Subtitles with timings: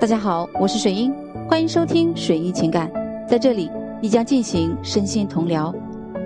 [0.00, 1.14] 大家好，我是水英，
[1.48, 2.92] 欢迎收听水英情感，
[3.26, 5.74] 在这里你将进行身心同疗。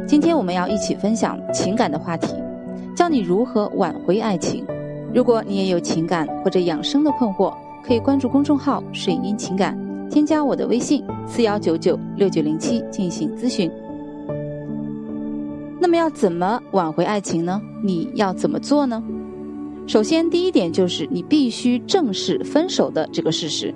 [0.08, 2.34] 今天我们要一起分享情感的话题，
[2.96, 4.66] 教你如何挽回爱情。
[5.14, 7.54] 如果你也有情感或者养生的困惑，
[7.84, 9.78] 可以关注公众号“水英情感”，
[10.10, 13.70] 添加我的微信四幺九九六九零七进行咨询。
[15.78, 17.60] 那么要怎么挽回爱情呢？
[17.84, 19.02] 你要怎么做呢？
[19.86, 23.72] 首先，第一点就是你必须正视分手的这个事实。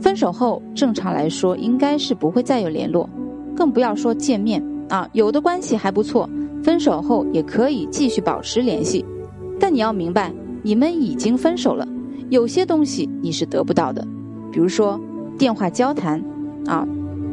[0.00, 3.08] 分手后，正常来说应该是不会再有联络，
[3.54, 5.08] 更不要说见面啊。
[5.12, 6.28] 有的关系还不错，
[6.64, 9.04] 分手后也可以继续保持联系。
[9.60, 10.32] 但你要明白，
[10.64, 11.86] 你们已经分手了，
[12.28, 14.04] 有些东西你是得不到的，
[14.50, 15.00] 比如说
[15.38, 16.20] 电话交谈
[16.66, 16.84] 啊、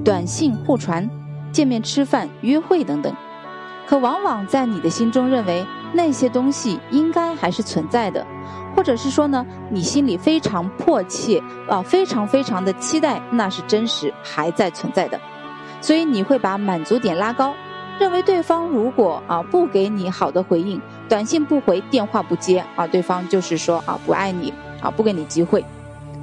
[0.06, 1.10] 短信互传、
[1.52, 3.12] 见面吃饭、约会等等。
[3.88, 5.66] 可往往在你的心中认为。
[5.94, 8.26] 那些东西应该还是存在的，
[8.76, 15.20] 或者是说呢，你心里非常迫切啊，非常非常的期待，那是真实还在存在的，
[15.82, 17.54] 所以你会把满足点拉高，
[18.00, 25.64] 认为对方如果啊不给你好的回应，短信不回，电话不接啊，对方就是说啊不爱你啊，不给你机会，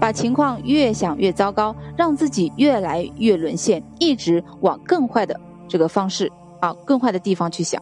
[0.00, 7.80] 把情况越想越糟糕，让自己越来越沦陷，一直往更坏的这个方式啊，更坏的地方去想。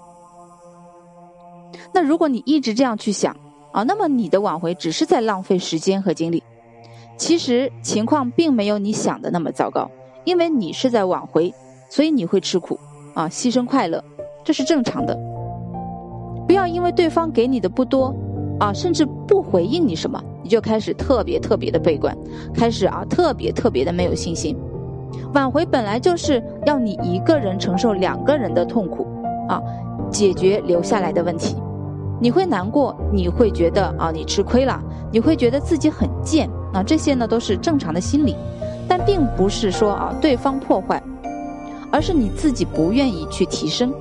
[1.97, 3.35] 那如果你一直这样去想
[3.73, 6.43] 啊，那么你的挽回只是在浪费时间和精力。
[7.17, 9.91] 其实情况并没有你想的那么糟糕，
[10.25, 11.55] 因为你是在挽回，
[11.89, 12.79] 所以你会吃苦
[13.15, 14.05] 啊，牺牲快乐，
[14.45, 15.19] 这是正常的。
[16.47, 18.15] 不要因为对方给你的不多
[18.61, 22.15] 啊，甚至不回应你什么，你就开始特别特别的悲观，
[22.53, 24.55] 开始啊特别特别的没有信心。
[25.33, 29.07] 挽回本来就是要你一个人承受两个人的痛苦
[29.49, 29.63] 啊，
[30.11, 31.57] 解决留下来的问题。
[32.19, 34.81] 你会难过，你会觉得啊，你吃亏了，
[35.13, 38.35] 你会觉得自己很贱啊，这些呢都是正常的心理，
[38.89, 41.03] 但并不是说啊对方破坏，
[41.91, 43.93] 而是你自己不愿意去提升，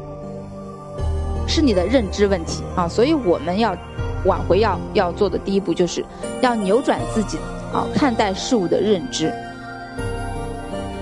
[1.45, 2.87] 是你的认知问题啊。
[2.87, 3.75] 所以我们要
[4.25, 6.03] 挽回要要做的第一步，就是
[6.41, 7.37] 要扭转自己
[7.73, 9.29] 啊看待事物的认知。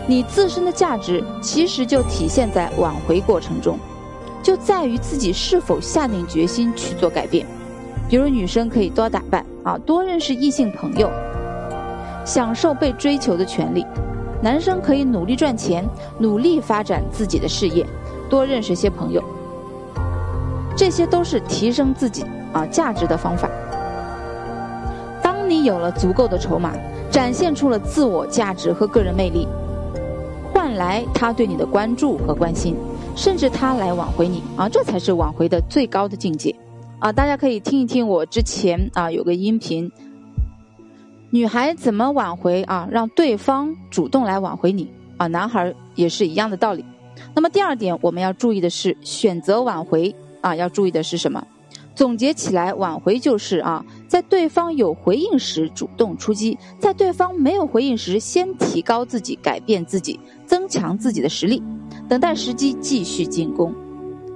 [0.07, 3.77] 你自身的价值其实就体现在挽回过程中。
[4.43, 7.47] 就在于自己是否下定决心去做改变，
[8.09, 11.09] 比如女生可以多打扮啊，多认识异性朋友，
[12.25, 13.83] 享受被追求的权利；
[14.41, 15.87] 男生可以努力赚钱，
[16.19, 17.85] 努力发展自己的事业，
[18.29, 19.23] 多认识些朋友。
[20.75, 23.49] 这些都是提升自己啊价值的方法。
[25.21, 26.73] 当你有了足够的筹码，
[27.09, 29.47] 展现出了自我价值和个人魅力，
[30.51, 32.75] 换来他对你的关注和关心。
[33.15, 36.53] 甚至他来挽回你啊，这才是挽回的最高的境界
[36.99, 37.11] 啊！
[37.11, 39.91] 大家可以听一听我之前啊有个音频，
[41.29, 42.87] 女孩怎么挽回啊？
[42.91, 45.27] 让对方主动来挽回你啊！
[45.27, 46.83] 男孩也是一样的道理。
[47.35, 51.45] 那么第二点我们要注意的是，选择挽回啊，要注意的是什么？
[51.95, 61.61] 总结起来，挽回就是啊，在对方有回应时主动出击，在对方没有回应时，先提高自己，改变自己，增强自己的实力。
[62.09, 63.73] 等待时机继续进攻，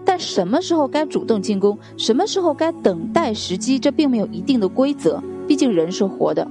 [0.06, 5.22] 但什么时候该主动进攻，什么时候该等待时机，这并没有一定的规则。
[5.48, 6.48] 毕竟人是活的。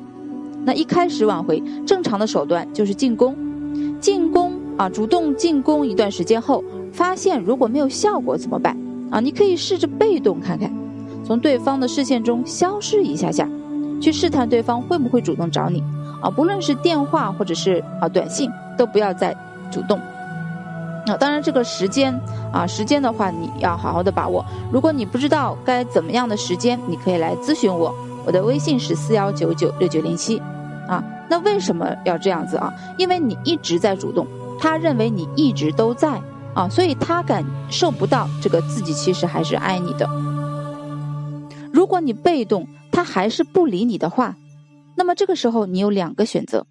[0.64, 3.36] 那一开始挽回，正常的手段就是进攻，
[4.00, 6.62] 进攻啊，主动进攻一段时间后，
[6.92, 8.76] 发现如果没有效果怎么办
[9.10, 9.20] 啊？
[9.20, 10.72] 你可以试着被动看看，
[11.24, 13.48] 从对方的视线中消失一下下，
[14.00, 15.82] 去试探对方会不会主动找你
[16.20, 16.30] 啊？
[16.30, 19.36] 不论是电话或者是啊短信，都不要再
[19.70, 19.98] 主动。
[21.08, 22.12] 那当然，这个时间
[22.52, 24.44] 啊，时间的话，你要好好的把握。
[24.72, 27.94] 如果你不知道该怎么样的时间，你可以来咨询我，
[28.26, 30.38] 我的微信是四幺九九六九零七，
[30.88, 31.00] 啊，
[31.30, 32.74] 那为什么要这样子啊？
[32.98, 34.26] 因为你一直在主动，
[34.58, 36.20] 他认为你一直都在
[36.54, 40.08] 啊，所以他感受不到这个自己其实还是爱你的。
[41.72, 44.34] 如果你被动，他还是不理你的话，
[44.96, 46.66] 那么这个时候你有两个选择，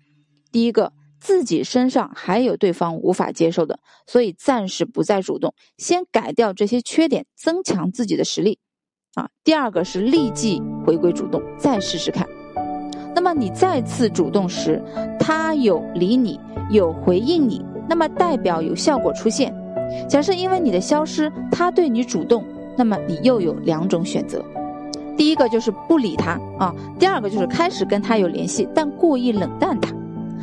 [0.51, 0.91] 第一个。
[1.25, 8.59] 自己身上还有对方无法接受的，所以暂时不再主动，先改掉这些缺点，增强自己的实力。
[9.15, 12.27] 啊，第二个是立即回归主动，再试试看。
[13.15, 14.79] 那么你再次主动时，
[15.19, 16.39] 他有理你，
[16.69, 19.51] 有回应你，那么代表有效果出现。
[20.07, 22.45] 假设因为你的消失，他对你主动，
[22.77, 24.45] 那么你又有两种选择：
[25.17, 29.91] 第一个就是不理他啊，第二个就是开始跟他有联系，但故意冷淡他。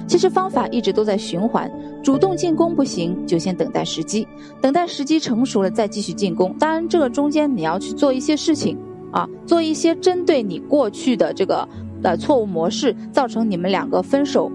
[0.06, 1.70] 其实方法一直都在循环，
[2.02, 4.26] 主动进攻不行，就先等待时机，
[4.60, 6.54] 等待时机成熟了再继续进攻。
[6.58, 8.76] 当然，这个中间你要去做一些事情
[9.10, 11.66] 啊，做一些针对你过去的这个
[12.02, 14.50] 的错误模式造成你们两个分手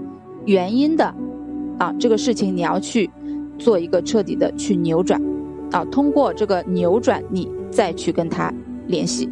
[0.45, 1.13] 原因的
[1.77, 3.09] 啊，这个事情你要去
[3.57, 5.21] 做一个彻底的去扭转
[5.71, 8.53] 啊，通过这个扭转，你再去跟他
[8.88, 9.29] 联系。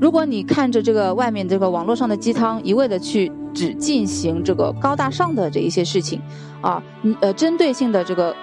[0.00, 6.20] 如果你看着这个外面这个网络上的鸡汤，一味的去只进行这个高大上的这一些事情，
[6.60, 8.34] 啊，你呃针对性的这个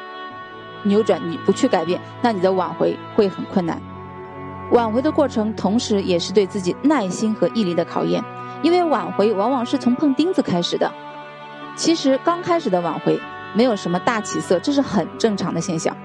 [0.83, 3.81] 扭转，你不去改变，那你的挽回会很困难。
[4.71, 8.23] 挽回的过程，同时也是对自己耐心和毅力的考验，
[8.61, 10.91] 因为挽回往往是从碰钉子开始的。
[11.75, 13.19] 其实刚开始的挽回
[13.55, 15.95] 没有什么大起色，这是很正常的现象，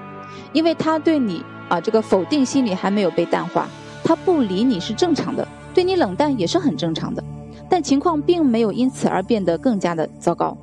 [0.51, 3.67] 因为他对你啊这个否定心理还没有被淡化。
[4.03, 7.23] 他不理你是正常的，对你冷淡也是很正常的，
[7.69, 10.55] 但情况并没有因此而变得更加的糟糕，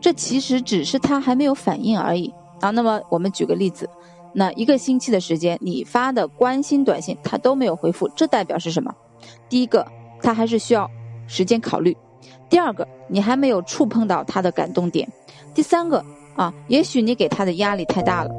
[0.00, 2.70] 这其实只是他还没有反应而已啊。
[2.70, 3.88] 那么我们举个例子，
[4.32, 8.94] 那一个星期的时间，你发的关心短信他都没有回复，这代表是什么？
[9.48, 9.86] 第一个，
[10.22, 10.88] 他还是需要
[11.26, 11.92] 时间考虑；
[12.48, 15.06] 第二个，你还没有触碰到他的感动点；
[15.54, 16.04] 第三个，
[16.36, 18.30] 啊，也许你给他的压力太大了，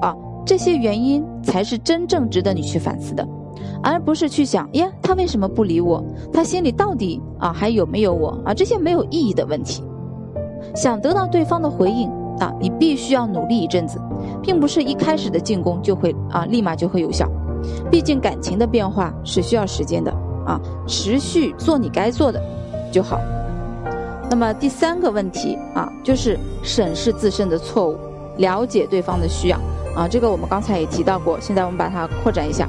[0.00, 0.14] 啊，
[0.46, 3.26] 这些原因才是真正值得你去反思的。
[3.82, 6.04] 而不是去想呀，他为什么不理我？
[6.32, 8.54] 他心里到底啊还有没有我啊？
[8.54, 9.82] 这些没有意义的问题。
[10.74, 12.08] 想得到对方的回应
[12.38, 14.00] 啊，你必须要努力一阵子，
[14.42, 17.28] 并不是一开始的进攻就会啊立马就会有效。
[17.90, 20.12] 毕竟感情的变化是需要时间的
[20.46, 22.40] 啊，持续做你该做的
[22.92, 23.18] 就好。
[24.30, 27.96] 那么第三个问题啊，就是审视自身的错误，
[28.36, 29.58] 了解对方的需要
[29.96, 30.06] 啊。
[30.06, 32.68] 这个我们刚才也提到过，现在我们把它扩展一下。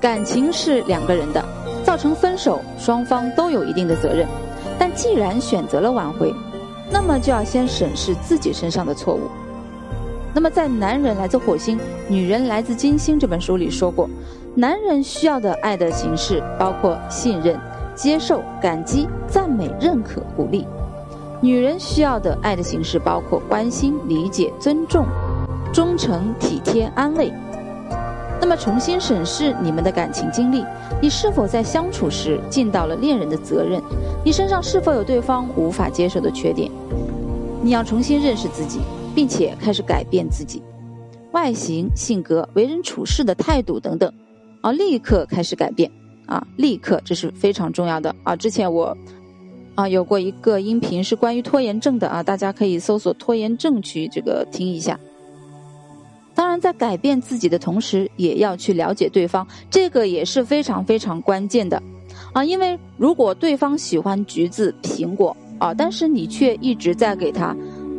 [0.00, 1.44] 感情是两个人的，
[1.84, 4.26] 造成分手，双方都有一定的责任。
[4.78, 6.32] 但既然选择了挽回，
[6.90, 9.22] 那么就要先审视自己身上的错误。
[10.32, 14.08] 那么在《男人来自火星，女人来自金星》这本书里说过，
[14.54, 17.58] 男人需要的爱的形式包括信任、
[17.94, 20.64] 接受、感激、赞美、认可、鼓励；
[21.40, 25.04] 女人需要的爱的形式包括关心、理解、尊重、
[25.72, 27.32] 忠诚、体贴、安慰。
[28.40, 30.64] 那么重新审视你们的感情经历，
[31.02, 33.82] 你是否在相处时尽到了恋人的责任？
[34.24, 36.70] 你身上是否有对方无法接受的缺点？
[37.62, 38.80] 你要重新认识自己，
[39.14, 40.62] 并且开始改变自己，
[41.32, 44.10] 外形、性格、为人处事的态度等等，
[44.60, 45.90] 啊，立刻开始改变
[46.26, 46.46] 啊！
[46.56, 48.36] 立刻，这是非常重要的啊！
[48.36, 48.96] 之前我
[49.74, 54.98] 啊有过一个音频是关于拖延症的啊，大家可以搜索拖延症去这个听一下。
[56.38, 61.82] 当然，在改变自己的同时，也要去了解对方，这个也是非常非常关键的，
[62.32, 67.56] 啊，因为如果对方喜欢橘子、苹果啊，但是你却一直在给他，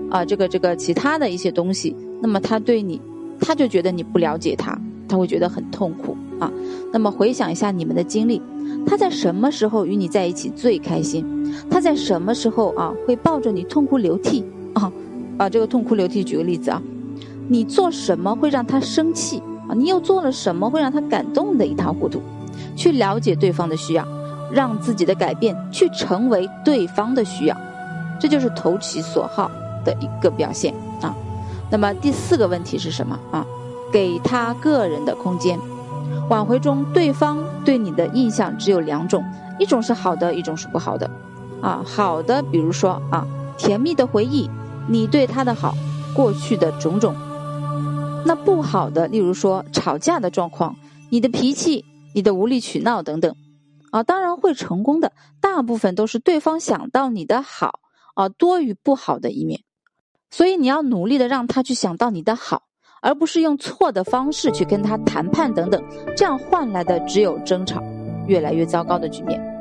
[0.09, 3.01] 啊，这个这个其他的一些东西，那么他对你，
[3.41, 6.49] 他就觉得你不了解他，他会觉得很痛苦啊。
[6.93, 8.41] 那么回想一下你们的经历，
[8.85, 11.25] 他在什么时候与你在一起最开心？
[11.69, 14.45] 他在什么时候啊会抱着你痛哭流涕
[14.75, 14.89] 啊？
[15.37, 16.81] 啊，这个痛哭流涕，举个例子啊。
[17.51, 19.73] 你做什么会让他生气啊？
[19.73, 22.21] 你又做了什么会让他感动的一塌糊涂？
[22.75, 24.07] 去了解对方的需要，
[24.51, 27.57] 让自己的改变去成为对方的需要，
[28.19, 29.49] 这就是投其所好
[29.83, 31.13] 的一个表现啊。
[31.71, 33.43] 那么第四个问题是什么啊？
[33.91, 35.59] 给他个人的空间。
[36.29, 39.25] 挽回中，对方对你的印象只有两种，
[39.57, 41.09] 一种是好的，一种是不好的。
[41.61, 43.25] 啊，好的，比如说啊，
[43.57, 44.47] 甜蜜的回忆，
[44.87, 45.73] 你对他的好，
[46.13, 47.15] 过去的种种。
[48.25, 50.75] 那不好的，例如说吵架的状况，
[51.09, 53.35] 你的脾气，你的无理取闹等等，
[53.91, 55.11] 啊，当然会成功的，
[55.41, 57.79] 大部分都是对方想到你的好，
[58.15, 59.61] 啊，多于不好的一面，
[60.29, 62.63] 所以你要努力的让他去想到你的好，
[63.01, 65.81] 而不是用错的方式去跟他谈判等等，
[66.15, 67.81] 这样换来的只有争吵，
[68.27, 69.58] 越来越糟糕的局面。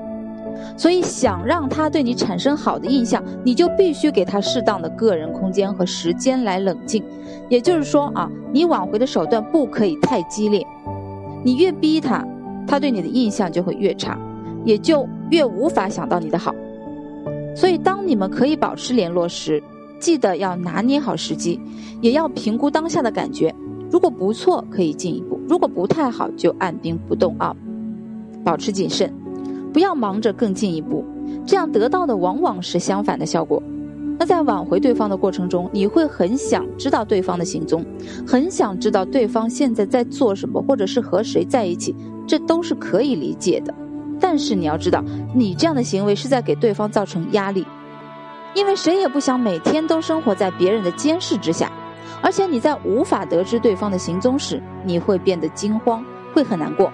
[0.77, 7.03] 所以，想让他对你产生好的印象，你就必须给他适当的个人空间和时间来冷静。
[7.49, 10.65] 也就是说啊，你挽回的手段不可以太激烈。
[11.45, 12.25] 你越逼他，
[12.67, 14.19] 他对你的印象就会越差，
[14.65, 16.55] 也就越无法想到你的好。
[17.57, 19.63] 所以，当你们可以保持联络时，
[19.99, 21.61] 记得要拿捏好时机，
[22.01, 23.55] 也要评估当下的感觉。
[23.91, 27.57] 如果不错，可以进一步；如果不太好，就按兵不动啊，
[28.45, 29.13] 保持谨慎。
[29.79, 31.05] 不要忙着更进一步，
[31.47, 33.63] 这样得到的往往是相反的效果。
[34.19, 37.87] 那在挽回对方的过程中，你会很想知道对方的行踪，
[38.27, 41.95] 很想知道对方现在在做什么，或者是和谁在一起，
[42.27, 43.73] 这都是可以理解的。
[44.19, 45.01] 但是你要知道，
[45.33, 47.65] 你这样的行为是在给对方造成压力，
[48.55, 51.71] 因为谁也不想每天都生活在别人的监视之下。
[52.21, 56.05] 而且你在无法得知对方的行踪时，你会变得惊慌，
[56.35, 56.93] 会很难过。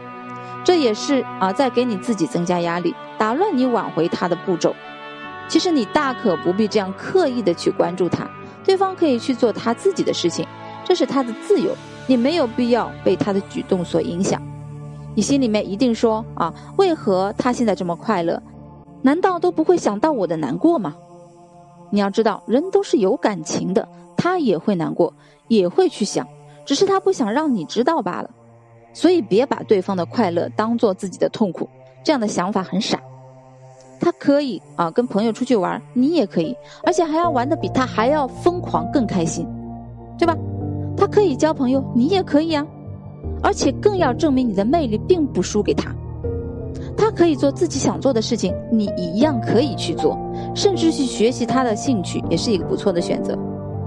[0.64, 4.74] 这也是啊在给你自己增加压力，打乱你挽回他的步骤。
[5.46, 8.26] 其实你大可不必这样刻意的去关注他，
[8.64, 10.46] 对方可以去做他自己的事情，
[10.82, 11.70] 这是他的自由，
[12.06, 14.40] 你没有必要被他的举动所影响。
[15.14, 18.42] 你心里面一定说啊，为何他现在这么快乐？
[19.02, 20.96] 难道都不会想到我的难过吗？
[21.90, 25.12] 你要知道，人都是有感情的，他也会难过，
[25.46, 26.26] 也会去想，
[26.64, 28.30] 只是他不想让你知道罢了。
[28.94, 31.68] 所以别把对方的快乐当做自己的痛苦，
[32.02, 32.98] 这样的想法很傻。
[34.00, 39.46] 他可以啊，跟朋友出去玩，你也可以，而且还要玩的比他还要疯狂，更开心，
[40.18, 40.36] 对吧？
[40.96, 42.66] 他可以交朋友，你也可以啊，
[43.42, 45.94] 而且更要证明你的魅力并不输给他。
[46.96, 50.16] 他可以做自己想做的事情，你一样可以去做，
[50.54, 53.36] 甚至去学习他的兴趣，也是一个不错的选择。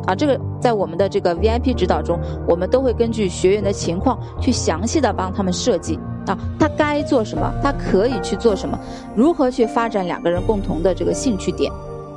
[0.07, 8.79] 啊，这个在我们的这个 VIP 指导中，我们都会根据学员的情况去详细的帮他们设计啊，他该做什么，他可以去做什么，
[9.13, 11.69] 如何去发展两个人共同的这个兴趣点，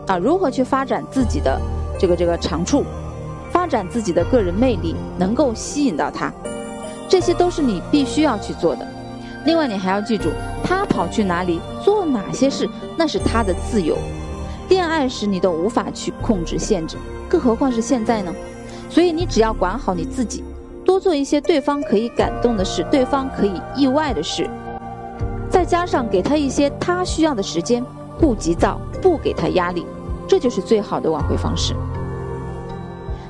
[0.06, 1.60] 啊，如何去发展自己的
[1.98, 2.84] 这个这个长处，
[3.50, 6.32] 发展自己的个人魅力，能够吸引到他，
[7.08, 8.86] 这些都是你必须要去做的。
[9.44, 10.28] 另外，你还要记住，
[10.62, 13.96] 他跑去哪里做哪些事，那是他的自由。
[14.68, 16.96] 恋爱时你都无法去控制限制。
[17.30, 18.34] 更何况是现在呢，
[18.90, 20.42] 所以你只要管好你自己，
[20.84, 24.50] 多做一些对方可以感动的事，对方可以意外的事，
[25.48, 27.84] 再加上给他一些他需要的时间，
[28.18, 29.86] 不急躁，不给他压力，
[30.26, 31.72] 这就是最好的挽回方式。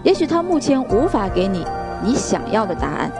[0.02, 1.62] 也许他目前无法给你
[2.02, 3.12] 你想要的答案，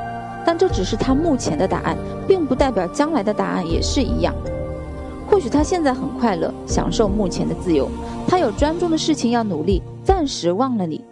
[0.46, 1.94] 但这只是他目前的答案，
[2.26, 4.34] 并不代表将来的答案也是一样。
[5.30, 7.86] 或许他现在很快乐，享受目前的自由，
[8.30, 9.82] 他有专注的事情要努力。
[10.04, 11.04] 暂时忘了你，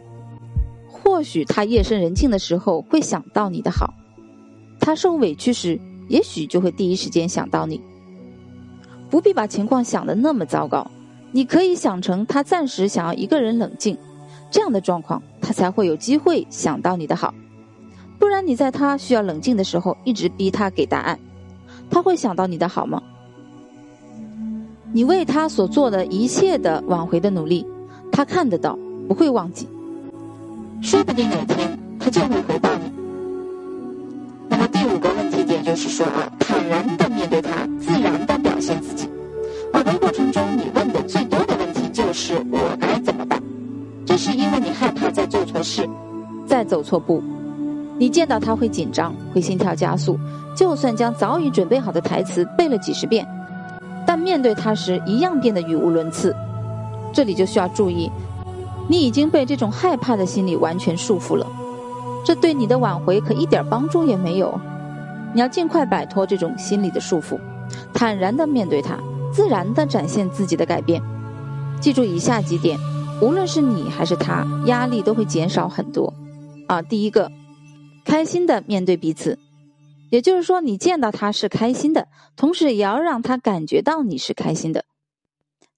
[0.89, 3.93] 或许他夜深人静的时候会想到你的好，
[4.81, 7.81] 他受委屈时，也许就会第一时间想到你。
[9.11, 10.91] 不必把情况想的那么糟糕，
[11.33, 13.97] 你可以想成他暂时想要一个人冷静，
[14.51, 17.35] 这样的状况他才会有机会想到你的好。
[18.19, 21.19] 不然你在他需要冷静的时候一直逼他给答案，
[21.91, 23.03] 他会想到你的好吗？
[24.99, 27.65] 你为他所做的一切的挽回的努力。
[28.11, 28.77] 他看得到，
[29.07, 29.69] 不会忘记，
[30.83, 32.91] 说不定哪天他就会回报你。
[34.49, 39.09] 那么第五个问题点就是说啊，坦然的面对他，自然的表现自己。
[39.73, 43.41] 挽回过程中，你问的最多的问题就是我该怎么办？
[44.05, 45.89] 这是因为你害怕再做错事，
[46.45, 47.23] 再走错步。
[47.99, 50.19] 你见到他会紧张，会心跳加速，
[50.57, 53.25] 就算将早已准备好的台词背了几十遍，
[54.09, 56.35] 但面对他时一样变得语无伦次。
[57.13, 58.11] 这里就需要注意，
[58.89, 61.47] 你已经被这种害怕的心理完全束缚了，
[62.25, 64.59] 这对你的挽回可一点帮助也没有。
[65.35, 67.39] 你要尽快摆脱这种心理的束缚，
[67.93, 68.99] 坦然的面对它，
[69.31, 71.03] 自然的展现自己的改变。
[71.79, 72.79] 记住以下几点，
[73.21, 76.11] 无论是你还是他，压力都会减少很多。
[76.67, 77.31] 啊，第一个，
[78.07, 79.39] 开心的面对彼此，
[80.11, 84.85] 也就是说，你见到他是开心的，同时也要让他感觉到你是开心的。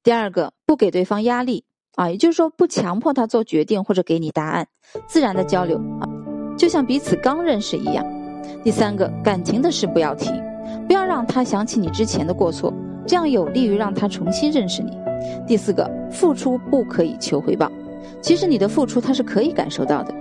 [0.02, 1.64] 第二个，不给对方压力
[1.96, 4.68] 啊，也就是说不强迫他做决定或者给你答案，
[5.06, 6.08] 自然的交流啊，
[6.56, 8.04] 就像彼此刚认识一样。
[8.62, 10.30] 第三个，感情的事不要提，
[10.86, 12.72] 不要让他想起你之前的过错，
[13.06, 14.92] 这样有利于让他重新认识你。
[15.46, 17.70] 第四个，付出不可以求回报，
[18.22, 20.14] 其实你的付出他是可以感受到的，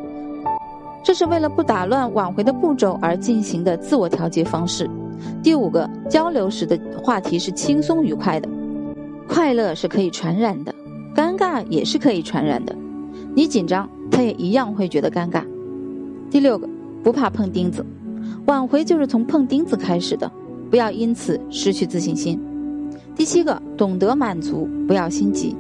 [1.04, 4.90] 这是为了不打乱挽回的步骤而进行的自我调节方式。
[5.42, 8.48] 第五个，交流时的话题是轻松愉快的。
[9.28, 10.74] 快乐是可以传染的，
[11.16, 12.76] 尴尬也是可以传染的。
[13.36, 15.44] 你紧张，他也一样会觉得尴尬。
[16.32, 16.68] 第六个，
[17.04, 17.86] 不怕碰钉子，
[18.46, 20.30] 挽回就是从碰钉子开始的，
[20.70, 22.40] 不要因此失去自信心。
[23.16, 25.56] 第七个，懂得满足，不要心急，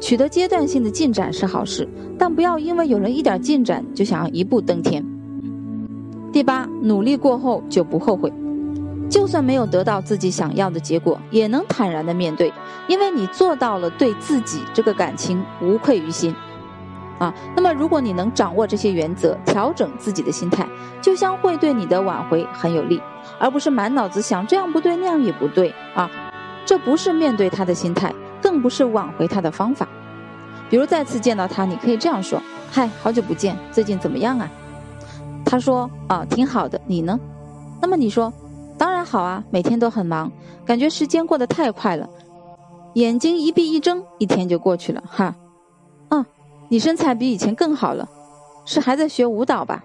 [0.00, 1.86] 取得阶段性的进展是好事，
[2.18, 5.04] 但不要因为有了一点进展就想要一步登天。
[6.32, 8.32] 第八，努力过后就不后悔。
[9.10, 12.52] 就算没有得到自己想要的结果，也能坦然的面对，
[12.86, 16.32] 因为你做到了对自己这个感情无愧于心，
[17.18, 20.64] 啊，那么如果你能掌握这些原则，调整自己的心态，
[21.02, 23.02] 就将会对你的挽回很有利，
[23.40, 26.08] 而不是满脑子想这样不对那样也不对啊，
[26.64, 28.14] 这不是面对他的心态，
[28.50, 29.86] 更不是挽回他的方法。
[30.68, 34.50] 比如再次见到他，你可以这样说：“嗨，好久不见，最近怎么样啊？”
[35.46, 37.18] 他说：“啊，挺好的，你呢？”
[37.80, 38.32] 那么你说。
[38.76, 40.32] 当然好啊，每天都很忙，
[40.64, 42.08] 感觉时间过得太快了，
[42.94, 45.34] 眼睛一闭一睁，一天就过去了哈。
[46.08, 46.24] 啊，
[46.70, 48.08] 你身材比以前更好了，
[48.64, 49.84] 是还在学舞蹈吧？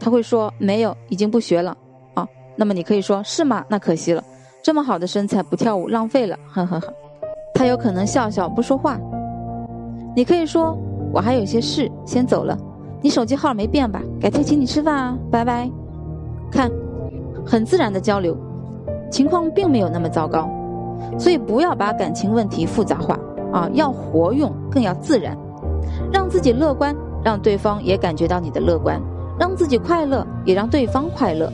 [0.00, 1.76] 他会说没有，已经不学了。
[2.14, 2.26] 啊，
[2.56, 3.64] 那么你可以说是吗？
[3.68, 4.24] 那可惜了，
[4.60, 6.92] 这么好的身材不跳舞浪费了，呵呵呵。
[7.56, 8.98] 他有可能笑笑不说话。
[10.14, 10.76] 你可以说
[11.12, 12.56] 我还有些事，先走了。
[13.00, 14.02] 你手机号没变吧？
[14.20, 15.70] 改天请你吃饭啊，拜拜。
[16.50, 16.70] 看，
[17.44, 18.36] 很自然的交流，
[19.10, 20.48] 情况并没有那么糟糕，
[21.18, 23.18] 所以不要把感情问题复杂化
[23.52, 25.36] 啊，要活用，更要自然，
[26.12, 26.94] 让自己乐观，
[27.24, 29.00] 让对方也感觉到你的乐观，
[29.38, 31.50] 让自己快乐，也让对方快乐。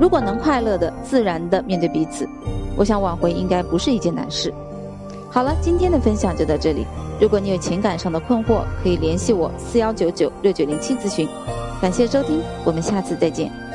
[0.00, 2.26] 如果能快乐的、自然的面对彼此，
[2.76, 4.52] 我想挽回应该不是一件难事。
[5.32, 6.84] 好了，今天的分享就到这里。
[7.20, 11.28] 如果你有情感上的困惑，可以联系我四幺九九六九零七咨询。
[11.80, 13.69] 感谢收听，我们下次再见。